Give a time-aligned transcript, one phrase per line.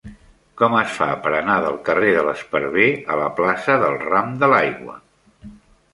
[0.61, 4.51] Com es fa per anar del carrer de l'Esparver a la plaça del Ram de
[4.55, 5.01] l'Aigua?